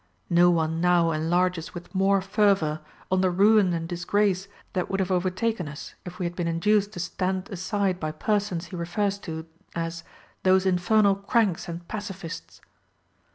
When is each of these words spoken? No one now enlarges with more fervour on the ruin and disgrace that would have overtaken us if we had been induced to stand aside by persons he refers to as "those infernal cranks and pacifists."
No 0.31 0.49
one 0.49 0.81
now 0.81 1.11
enlarges 1.11 1.75
with 1.75 1.93
more 1.93 2.21
fervour 2.21 2.81
on 3.11 3.21
the 3.21 3.29
ruin 3.29 3.71
and 3.71 3.87
disgrace 3.87 4.47
that 4.73 4.89
would 4.89 4.99
have 4.99 5.11
overtaken 5.11 5.67
us 5.67 5.93
if 6.05 6.17
we 6.17 6.25
had 6.25 6.35
been 6.35 6.47
induced 6.47 6.93
to 6.93 6.99
stand 6.99 7.47
aside 7.51 7.99
by 7.99 8.11
persons 8.11 8.65
he 8.73 8.75
refers 8.75 9.19
to 9.19 9.45
as 9.75 10.03
"those 10.41 10.65
infernal 10.65 11.13
cranks 11.13 11.67
and 11.67 11.87
pacifists." 11.87 12.61